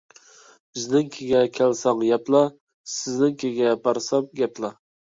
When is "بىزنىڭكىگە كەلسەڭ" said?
0.79-2.03